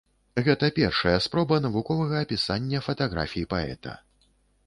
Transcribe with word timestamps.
Гэта 0.45 0.67
першая 0.77 1.13
спроба 1.25 1.59
навуковага 1.65 2.15
апісання 2.27 2.81
фатаграфій 2.87 3.47
паэта. 3.53 3.91